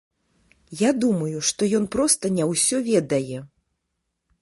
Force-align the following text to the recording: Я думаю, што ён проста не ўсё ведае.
Я 0.79 0.89
думаю, 1.03 1.37
што 1.51 1.69
ён 1.81 1.87
проста 1.99 2.35
не 2.41 2.51
ўсё 2.55 2.83
ведае. 2.91 3.39